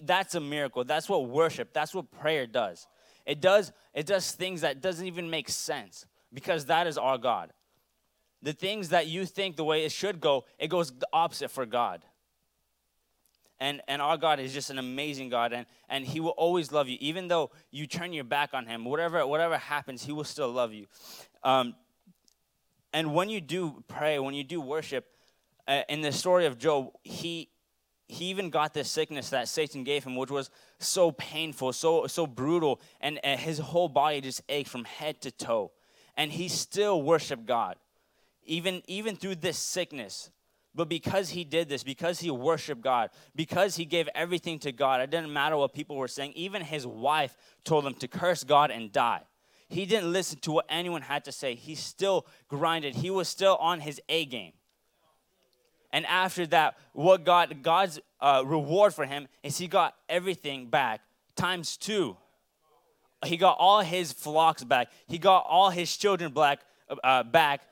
That's 0.03 0.35
a 0.35 0.41
miracle. 0.41 0.83
That's 0.83 1.09
what 1.09 1.29
worship, 1.29 1.73
that's 1.73 1.95
what 1.95 2.11
prayer 2.11 2.49
does. 2.49 2.89
It 3.27 3.41
does 3.41 3.71
it 3.95 4.07
does 4.07 4.33
things 4.33 4.63
that 4.63 4.81
doesn't 4.81 5.07
even 5.07 5.31
make 5.31 5.49
sense 5.51 6.05
because 6.35 6.65
that 6.65 6.89
is 6.89 6.99
our 6.99 7.17
God. 7.17 7.53
The 8.43 8.55
things 8.55 8.89
that 8.89 9.07
you 9.07 9.25
think 9.25 9.55
the 9.55 9.63
way 9.63 9.85
it 9.85 9.93
should 9.93 10.21
go, 10.21 10.47
it 10.59 10.67
goes 10.67 10.91
the 10.91 11.07
opposite 11.13 11.53
for 11.53 11.65
God. 11.65 12.05
And, 13.61 13.83
and 13.89 14.01
our 14.01 14.17
God 14.17 14.41
is 14.41 14.55
just 14.55 14.71
an 14.71 14.79
amazing 14.79 15.29
God, 15.29 15.53
and, 15.53 15.67
and 15.89 16.05
He 16.05 16.19
will 16.19 16.31
always 16.31 16.73
love 16.73 16.89
you. 16.89 16.97
Even 17.01 17.29
though 17.29 17.51
you 17.71 17.87
turn 17.87 18.13
your 18.15 18.25
back 18.25 18.55
on 18.55 18.67
Him, 18.67 18.87
whatever, 18.87 19.27
whatever 19.27 19.59
happens, 19.59 20.03
He 20.03 20.13
will 20.13 20.25
still 20.25 20.51
love 20.51 20.73
you. 20.73 20.87
Um, 21.45 21.75
and 22.93 23.15
when 23.15 23.29
you 23.29 23.41
do 23.41 23.85
pray, 23.87 24.19
when 24.19 24.35
you 24.35 24.45
do 24.45 24.61
worship, 24.61 25.07
uh, 25.69 25.83
in 25.89 26.01
the 26.01 26.11
story 26.11 26.47
of 26.47 26.59
Job, 26.59 26.91
he, 27.05 27.49
he 28.09 28.27
even 28.27 28.51
got 28.51 28.75
this 28.75 28.91
sickness 28.91 29.31
that 29.31 29.47
Satan 29.47 29.85
gave 29.85 30.03
him, 30.03 30.17
which 30.17 30.31
was 30.31 30.51
so 30.79 31.13
painful, 31.13 31.73
so, 31.73 32.07
so 32.07 32.27
brutal, 32.27 32.81
and, 33.01 33.21
and 33.23 33.39
his 33.39 33.59
whole 33.59 33.89
body 33.89 34.21
just 34.21 34.43
ached 34.49 34.69
from 34.69 34.85
head 34.85 35.21
to 35.21 35.31
toe. 35.31 35.71
And 36.17 36.33
he 36.33 36.49
still 36.49 37.03
worshiped 37.03 37.47
God, 37.47 37.77
even, 38.45 38.83
even 38.89 39.15
through 39.15 39.37
this 39.37 39.59
sickness. 39.59 40.31
But 40.75 40.89
because 40.89 41.31
he 41.31 41.43
did 41.45 41.69
this, 41.69 41.83
because 41.83 42.21
he 42.21 42.31
worshiped 42.31 42.81
God, 42.81 43.11
because 43.35 43.77
he 43.77 43.85
gave 43.85 44.09
everything 44.15 44.59
to 44.61 44.73
God, 44.73 45.01
it 45.01 45.11
didn't 45.11 45.33
matter 45.33 45.57
what 45.57 45.73
people 45.73 45.97
were 45.97 46.09
saying. 46.09 46.33
Even 46.37 46.63
his 46.63 46.87
wife 46.87 47.37
told 47.65 47.85
him 47.85 47.95
to 47.95 48.09
curse 48.09 48.45
God 48.45 48.71
and 48.71 48.93
die. 48.93 49.23
He 49.69 49.87
didn't 49.87 50.13
listen 50.13 50.39
to 50.41 50.53
what 50.53 50.67
anyone 50.69 51.03
had 51.03 51.25
to 51.25 51.33
say. 51.33 51.55
He 51.55 51.75
still 51.75 52.27
grinded. 52.49 52.97
He 52.97 53.11
was 53.11 53.29
still 53.29 53.57
on 53.57 53.81
his 53.81 54.01
A 54.09 54.25
game. 54.25 54.53
And 55.93 56.07
after 56.07 56.47
that, 56.49 56.77
what 56.93 57.25
God 57.25 57.63
God's 57.63 57.99
uh, 58.21 58.43
reward 58.47 58.95
for 58.95 59.07
him 59.07 59.27
is 59.43 59.59
he 59.59 59.67
got 59.67 59.95
everything 60.09 60.69
back 60.69 61.01
times 61.35 61.77
two. 61.77 62.17
He 63.25 63.37
got 63.37 63.57
all 63.59 63.81
his 63.81 64.13
flocks 64.13 64.65
back. 64.65 64.89
He 65.07 65.19
got 65.19 65.45
all 65.49 65.71
his 65.71 65.97
children 65.97 66.33
back, 66.33 66.61
uh, 67.03 67.23
back 67.25 67.63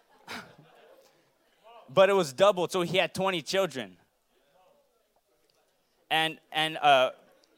but 1.92 2.10
it 2.10 2.14
was 2.14 2.32
doubled, 2.32 2.72
so 2.72 2.82
he 2.82 2.98
had 2.98 3.14
20 3.14 3.42
children. 3.42 3.96
And 6.10 6.38
and 6.52 6.78
uh, 6.78 7.10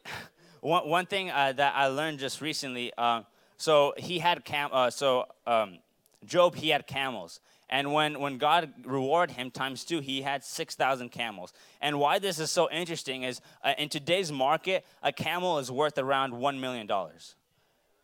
one 0.60 0.88
one 0.88 1.06
thing 1.06 1.30
uh, 1.30 1.52
that 1.52 1.74
I 1.76 1.86
learned 1.86 2.18
just 2.18 2.40
recently, 2.40 2.92
uh, 2.98 3.22
so 3.56 3.94
he 3.96 4.18
had 4.18 4.44
cam, 4.44 4.70
uh, 4.72 4.90
so 4.90 5.26
um, 5.46 5.78
Job 6.24 6.56
he 6.56 6.70
had 6.70 6.86
camels, 6.86 7.40
and 7.68 7.92
when 7.92 8.18
when 8.18 8.38
God 8.38 8.72
rewarded 8.84 9.36
him 9.36 9.52
times 9.52 9.84
two, 9.84 10.00
he 10.00 10.22
had 10.22 10.42
6,000 10.42 11.10
camels. 11.10 11.52
And 11.80 12.00
why 12.00 12.18
this 12.18 12.40
is 12.40 12.50
so 12.50 12.68
interesting 12.68 13.22
is 13.22 13.40
uh, 13.62 13.74
in 13.78 13.88
today's 13.88 14.32
market, 14.32 14.84
a 15.02 15.12
camel 15.12 15.58
is 15.58 15.70
worth 15.70 15.96
around 15.96 16.34
one 16.34 16.60
million 16.60 16.88
dollars. 16.88 17.36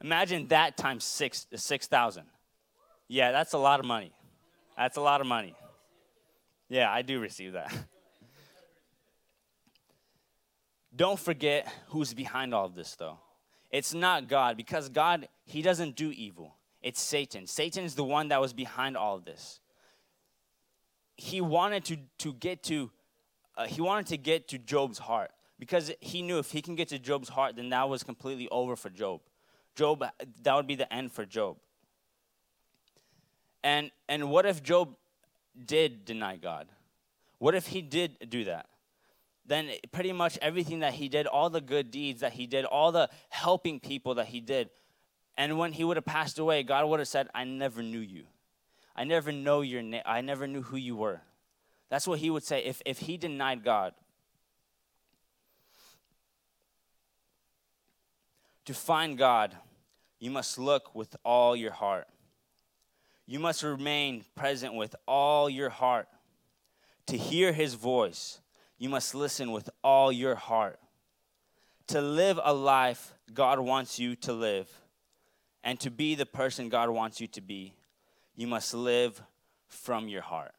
Imagine 0.01 0.47
that 0.49 0.77
times 0.77 1.03
six 1.03 1.47
6,000. 1.53 2.23
Yeah, 3.09 3.33
that's 3.33 3.53
a 3.53 3.59
lot 3.59 3.81
of 3.81 3.87
money. 3.87 4.13
That's 4.77 4.97
a 4.97 5.01
lot 5.01 5.21
of 5.21 5.27
money. 5.27 5.55
Yeah, 6.69 6.91
I 6.91 7.03
do 7.03 7.21
receive 7.21 7.53
that. 7.53 7.73
Don't 10.95 11.19
forget 11.19 11.69
who's 11.89 12.15
behind 12.15 12.55
all 12.55 12.65
of 12.65 12.75
this, 12.75 12.97
though. 12.97 13.19
It's 13.71 13.93
not 13.93 14.29
God, 14.29 14.57
because 14.57 14.89
God, 14.89 15.29
He 15.45 15.63
doesn't 15.63 15.97
do 15.97 16.11
evil. 16.11 16.55
It's 16.83 17.01
Satan. 17.01 17.47
Satan 17.47 17.85
is 17.85 17.95
the 17.95 18.05
one 18.05 18.29
that 18.29 18.41
was 18.41 18.53
behind 18.53 18.97
all 18.97 19.17
of 19.17 19.25
this. 19.25 19.61
He 21.17 21.41
wanted 21.41 21.85
to, 21.87 21.97
to 22.19 22.33
get 22.35 22.63
to, 22.65 22.91
uh, 23.57 23.67
he 23.67 23.81
wanted 23.81 24.07
to 24.09 24.17
get 24.17 24.49
to 24.49 24.59
Job's 24.59 24.99
heart 24.99 25.31
because 25.59 25.91
he 26.01 26.23
knew 26.23 26.39
if 26.39 26.53
he 26.53 26.63
can 26.63 26.75
get 26.75 26.89
to 26.89 26.99
Job's 26.99 27.29
heart, 27.29 27.57
then 27.57 27.71
that 27.71 27.89
was 27.89 28.03
completely 28.03 28.49
over 28.51 28.77
for 28.77 28.91
Job. 28.91 29.21
Job, 29.75 30.05
that 30.43 30.55
would 30.55 30.67
be 30.67 30.75
the 30.75 30.91
end 30.93 31.13
for 31.13 31.25
Job. 31.25 31.57
And 33.65 33.91
and 34.09 34.31
what 34.31 34.47
if 34.47 34.63
Job 34.63 34.95
did 35.65 36.05
deny 36.05 36.37
God? 36.37 36.69
What 37.39 37.55
if 37.55 37.69
he 37.69 37.83
did 37.83 38.29
do 38.29 38.45
that? 38.45 38.67
Then 39.47 39.71
pretty 39.93 40.13
much 40.13 40.39
everything 40.43 40.81
that 40.81 40.95
he 40.95 41.09
did, 41.09 41.27
all 41.27 41.51
the 41.51 41.61
good 41.61 41.91
deeds 41.91 42.21
that 42.21 42.33
he 42.33 42.47
did, 42.47 42.65
all 42.65 42.91
the 42.91 43.09
helping 43.29 43.79
people 43.79 44.15
that 44.17 44.27
he 44.27 44.41
did, 44.41 44.71
and 45.37 45.59
when 45.59 45.73
he 45.73 45.85
would 45.85 45.97
have 45.97 46.05
passed 46.05 46.39
away, 46.39 46.63
God 46.63 46.87
would 46.89 46.99
have 46.99 47.09
said, 47.09 47.29
"I 47.35 47.45
never 47.45 47.83
knew 47.83 48.01
you. 48.01 48.27
I 48.97 49.05
never 49.05 49.31
know 49.31 49.61
your 49.61 49.83
name. 49.83 50.03
I 50.07 50.21
never 50.21 50.47
knew 50.47 50.63
who 50.63 50.77
you 50.77 50.97
were." 50.97 51.23
That's 51.89 52.09
what 52.09 52.19
he 52.19 52.31
would 52.31 52.43
say 52.43 52.65
if, 52.65 52.83
if 52.85 53.01
he 53.01 53.17
denied 53.17 53.63
God. 53.63 53.95
To 58.65 58.75
find 58.75 59.17
God, 59.17 59.57
you 60.19 60.31
must 60.31 60.59
look 60.59 60.95
with 60.95 61.15
all 61.25 61.55
your 61.55 61.71
heart. 61.71 62.09
You 63.27 63.41
must 63.41 63.63
remain 63.63 64.25
present 64.35 64.75
with 64.75 64.95
all 65.07 65.51
your 65.51 65.71
heart. 65.71 66.09
To 67.09 67.17
hear 67.17 67.53
his 67.53 67.75
voice, 67.75 68.41
you 68.79 68.89
must 68.89 69.15
listen 69.15 69.53
with 69.53 69.71
all 69.83 70.11
your 70.11 70.35
heart. 70.35 70.79
To 71.89 72.01
live 72.01 72.41
a 72.43 72.53
life 72.53 73.15
God 73.33 73.61
wants 73.61 73.99
you 73.99 74.17
to 74.17 74.33
live, 74.33 74.69
and 75.63 75.79
to 75.81 75.91
be 75.91 76.15
the 76.15 76.27
person 76.27 76.69
God 76.69 76.91
wants 76.91 77.21
you 77.21 77.27
to 77.29 77.41
be, 77.41 77.75
you 78.35 78.47
must 78.47 78.75
live 78.75 79.21
from 79.67 80.09
your 80.09 80.23
heart. 80.23 80.53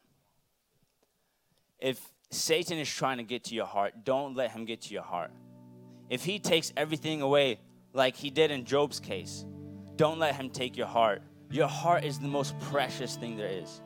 If 1.78 2.00
Satan 2.30 2.78
is 2.78 2.92
trying 2.92 3.18
to 3.18 3.22
get 3.22 3.44
to 3.44 3.54
your 3.54 3.66
heart, 3.66 4.04
don't 4.04 4.36
let 4.36 4.50
him 4.50 4.64
get 4.64 4.82
to 4.82 4.94
your 4.94 5.02
heart. 5.02 5.30
If 6.10 6.24
he 6.24 6.38
takes 6.38 6.72
everything 6.76 7.22
away, 7.22 7.60
like 7.92 8.16
he 8.16 8.30
did 8.30 8.50
in 8.50 8.64
Job's 8.64 9.00
case, 9.00 9.44
don't 9.96 10.18
let 10.18 10.34
him 10.34 10.50
take 10.50 10.76
your 10.76 10.86
heart. 10.86 11.22
Your 11.50 11.66
heart 11.66 12.04
is 12.04 12.18
the 12.18 12.28
most 12.28 12.58
precious 12.60 13.16
thing 13.16 13.36
there 13.36 13.48
is. 13.48 13.80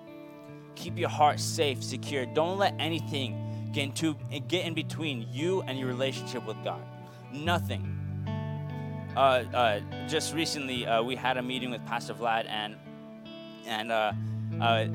Keep 0.75 0.99
your 0.99 1.09
heart 1.09 1.39
safe, 1.39 1.83
secure. 1.83 2.27
Don't 2.27 2.59
let 2.59 2.75
anything 2.79 3.71
get, 3.73 3.85
into, 3.85 4.17
get 4.49 4.67
in 4.67 4.75
between 4.75 5.29
you 5.31 5.63
and 5.63 5.79
your 5.79 5.87
relationship 5.87 6.45
with 6.45 6.57
God. 6.65 6.83
Nothing. 7.33 7.99
Uh, 9.17 9.21
uh, 9.55 9.81
just 10.09 10.35
recently, 10.35 10.87
uh, 10.87 11.03
we 11.03 11.15
had 11.15 11.37
a 11.37 11.43
meeting 11.43 11.71
with 11.71 11.85
Pastor 11.87 12.15
Vlad, 12.15 12.47
and 12.49 12.77
and 13.67 13.93
uh, 13.93 14.13
uh, 14.61 14.87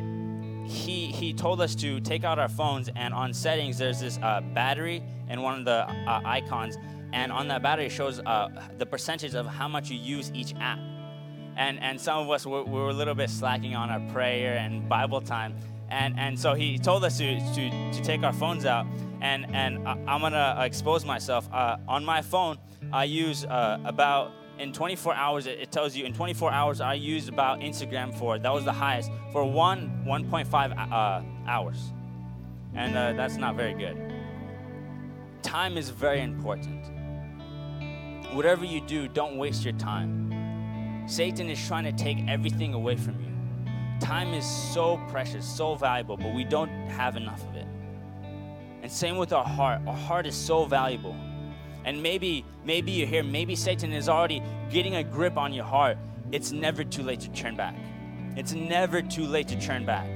he 0.67 1.05
he 1.05 1.33
told 1.33 1.62
us 1.62 1.75
to 1.75 2.01
take 2.01 2.24
out 2.24 2.39
our 2.39 2.50
phones, 2.50 2.89
and 2.95 3.13
on 3.13 3.31
settings, 3.31 3.77
there's 3.77 4.00
this 4.00 4.17
uh, 4.24 4.41
battery 4.53 5.03
and 5.29 5.41
one 5.41 5.59
of 5.59 5.65
the 5.65 5.86
icons, 6.25 6.77
and 7.13 7.31
on 7.31 7.47
that 7.47 7.62
battery 7.62 7.89
shows 7.89 8.17
the 8.17 8.88
percentage 8.89 9.36
of 9.36 9.45
how 9.45 9.67
much 9.67 9.91
you 9.91 9.97
use 9.97 10.31
each 10.33 10.55
app 10.59 10.79
and 11.57 11.79
and 11.81 11.99
some 11.99 12.19
of 12.19 12.29
us 12.29 12.45
were, 12.45 12.63
were 12.63 12.89
a 12.89 12.93
little 12.93 13.15
bit 13.15 13.29
slacking 13.29 13.75
on 13.75 13.89
our 13.89 13.99
prayer 14.13 14.57
and 14.57 14.87
Bible 14.87 15.19
time, 15.19 15.55
and 15.89 16.17
and 16.17 16.39
so 16.39 16.53
he 16.53 16.77
told 16.77 17.03
us 17.03 17.17
to 17.17 17.39
to, 17.55 17.91
to 17.91 18.01
take 18.03 18.23
our 18.23 18.31
phones 18.31 18.65
out, 18.65 18.85
and 19.21 19.45
and 19.53 19.85
I'm 19.87 20.21
gonna 20.21 20.55
expose 20.61 21.03
myself. 21.03 21.49
Uh, 21.51 21.77
on 21.87 22.05
my 22.05 22.21
phone, 22.21 22.57
I 22.93 23.05
use 23.05 23.43
uh, 23.43 23.79
about 23.83 24.31
in 24.59 24.71
24 24.71 25.13
hours. 25.13 25.47
It, 25.47 25.71
tells 25.71 25.95
you 25.95 26.05
in 26.05 26.13
24 26.13 26.51
hours 26.51 26.79
I 26.79 26.93
used 26.93 27.27
about 27.27 27.59
Instagram 27.59 28.17
for 28.17 28.39
that 28.39 28.53
was 28.53 28.63
the 28.63 28.71
highest 28.71 29.11
for 29.31 29.43
one 29.43 30.03
1.5 30.05 30.91
uh, 30.91 31.23
hours, 31.49 31.91
and 32.75 32.95
uh, 32.95 33.13
that's 33.13 33.37
not 33.37 33.55
very 33.55 33.73
good. 33.73 33.97
Time 35.41 35.75
is 35.75 35.89
very 35.89 36.21
important. 36.21 36.85
Whatever 38.33 38.65
you 38.65 38.81
do, 38.81 39.07
don't 39.07 39.37
waste 39.37 39.63
your 39.63 39.73
time 39.73 40.26
Satan 41.07 41.49
is 41.49 41.65
trying 41.65 41.85
to 41.85 41.93
take 41.93 42.17
everything 42.27 42.73
away 42.73 42.97
from 42.97 43.19
you. 43.21 43.31
Time 44.01 44.33
is 44.33 44.45
so 44.45 45.01
precious, 45.07 45.45
so 45.45 45.73
valuable, 45.75 46.17
but 46.17 46.35
we 46.35 46.43
don't 46.43 46.69
have 46.89 47.15
enough 47.15 47.41
of 47.47 47.55
it. 47.55 47.65
And 48.83 48.91
same 48.91 49.15
with 49.15 49.31
our 49.31 49.45
heart. 49.45 49.81
Our 49.87 49.95
heart 49.95 50.27
is 50.27 50.35
so 50.35 50.65
valuable. 50.65 51.15
And 51.85 52.03
maybe, 52.03 52.43
maybe 52.65 52.91
you're 52.91 53.07
here, 53.07 53.23
maybe 53.23 53.55
Satan 53.55 53.93
is 53.93 54.09
already 54.09 54.43
getting 54.69 54.95
a 54.95 55.03
grip 55.03 55.37
on 55.37 55.53
your 55.53 55.63
heart. 55.63 55.97
It's 56.33 56.51
never 56.51 56.83
too 56.83 57.03
late 57.03 57.21
to 57.21 57.29
turn 57.29 57.55
back. 57.55 57.75
It's 58.35 58.53
never 58.53 59.01
too 59.01 59.25
late 59.25 59.47
to 59.47 59.59
turn 59.59 59.85
back. 59.85 60.09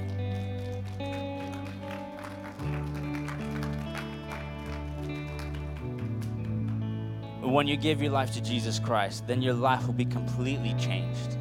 When 7.52 7.66
you 7.68 7.76
give 7.76 8.02
your 8.02 8.12
life 8.12 8.32
to 8.34 8.40
Jesus 8.40 8.78
Christ, 8.78 9.26
then 9.26 9.42
your 9.42 9.54
life 9.54 9.86
will 9.86 9.94
be 9.94 10.04
completely 10.04 10.74
changed. 10.78 11.38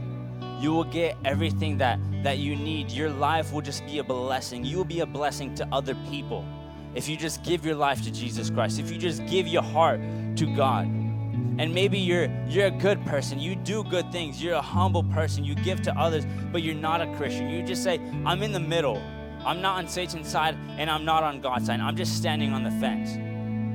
you 0.62 0.72
will 0.72 0.84
get 0.84 1.18
everything 1.25 1.77
that, 1.80 2.00
that 2.24 2.38
you 2.38 2.56
need. 2.56 2.91
Your 2.91 3.10
life 3.10 3.51
will 3.51 3.62
just 3.62 3.84
be 3.88 3.98
a 3.98 4.03
blessing. 4.03 4.63
You 4.63 4.77
will 4.77 4.86
be 4.86 5.00
a 5.00 5.06
blessing 5.08 5.56
to 5.56 5.68
other 5.72 5.96
people 6.10 6.46
if 6.94 7.08
you 7.08 7.15
just 7.18 7.44
give 7.44 7.65
your 7.65 7.75
life 7.75 8.03
to 8.03 8.12
Jesus 8.12 8.50
Christ, 8.50 8.80
if 8.80 8.91
you 8.91 8.98
just 8.98 9.25
give 9.25 9.48
your 9.48 9.63
heart 9.63 10.00
to 10.36 10.56
God. 10.56 10.86
And 10.86 11.74
maybe 11.74 11.98
you're 11.98 12.30
you're 12.48 12.68
a 12.68 12.72
good 12.72 13.03
person, 13.06 13.39
you 13.39 13.56
do 13.56 13.84
good 13.84 14.12
things, 14.12 14.41
you're 14.44 14.56
a 14.56 14.62
humble 14.62 15.03
person, 15.03 15.44
you 15.44 15.56
give 15.56 15.82
to 15.84 15.98
others, 15.98 16.25
but 16.51 16.63
you're 16.63 16.75
not 16.75 17.01
a 17.01 17.08
Christian. 17.15 17.50
You 17.50 17.63
just 17.63 17.84
say, 17.84 18.00
I'm 18.25 18.44
in 18.44 18.51
the 18.51 18.60
middle. 18.60 18.98
I'm 19.46 19.62
not 19.62 19.77
on 19.77 19.88
Satan's 19.88 20.27
side 20.27 20.56
and 20.77 20.89
I'm 20.89 21.06
not 21.06 21.24
on 21.24 21.41
God's 21.41 21.65
side. 21.65 21.80
I'm 21.80 21.96
just 21.96 22.15
standing 22.18 22.53
on 22.53 22.63
the 22.63 22.72
fence. 22.72 23.18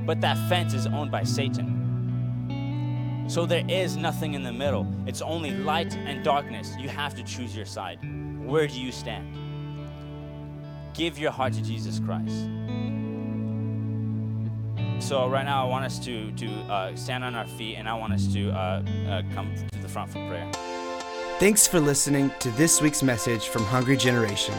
But 0.07 0.21
that 0.21 0.37
fence 0.49 0.75
is 0.75 0.87
owned 0.87 1.11
by 1.11 1.25
Satan. 1.25 1.86
So 3.29 3.45
there 3.45 3.65
is 3.69 3.97
nothing 3.97 4.35
in 4.35 4.43
the 4.43 4.53
middle. 4.53 4.87
It's 5.07 5.21
only 5.21 5.51
light 5.51 5.97
and 5.97 6.25
darkness. 6.25 6.75
You 6.79 6.89
have 6.89 7.15
to 7.17 7.23
choose 7.25 7.57
your 7.57 7.67
side. 7.67 7.99
Where 8.45 8.69
do 8.69 8.81
you 8.81 8.93
stand? 8.93 9.37
Give 10.95 11.19
your 11.19 11.33
heart 11.33 11.53
to 11.55 11.63
Jesus 11.63 11.99
Christ. 11.99 12.49
So 15.01 15.29
right 15.29 15.45
now, 15.45 15.67
I 15.67 15.69
want 15.69 15.85
us 15.85 15.99
to 16.07 16.33
to 16.33 16.47
uh, 16.47 16.97
stand 16.97 17.23
on 17.25 17.35
our 17.35 17.47
feet, 17.47 17.77
and 17.77 17.89
I 17.89 17.95
want 17.95 18.13
us 18.13 18.27
to 18.33 18.51
uh, 18.51 18.83
uh, 19.09 19.23
come 19.35 19.55
to 19.73 19.79
the 19.81 19.89
front 19.89 20.11
for 20.11 20.27
prayer. 20.29 20.51
Thanks 21.39 21.67
for 21.67 21.81
listening 21.81 22.31
to 22.39 22.51
this 22.53 22.81
week's 22.81 23.03
message 23.03 23.49
from 23.49 23.63
Hungry 23.65 23.97
Generation. 23.97 24.55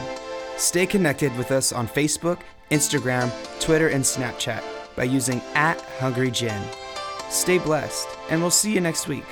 Stay 0.57 0.85
connected 0.85 1.35
with 1.37 1.51
us 1.51 1.71
on 1.71 1.87
Facebook, 1.87 2.39
Instagram, 2.69 3.31
Twitter, 3.59 3.87
and 3.87 4.03
Snapchat 4.03 4.63
by 4.95 5.05
using 5.05 5.41
at 5.55 5.81
Hungry 5.99 6.29
Gen. 6.29 6.61
Stay 7.29 7.57
blessed, 7.57 8.07
and 8.29 8.41
we'll 8.41 8.51
see 8.51 8.73
you 8.73 8.81
next 8.81 9.07
week. 9.07 9.25